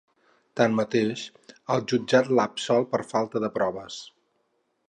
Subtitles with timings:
[0.59, 1.25] Tanmateix,
[1.75, 4.01] el Jutjat l'ha absolt per falta de proves.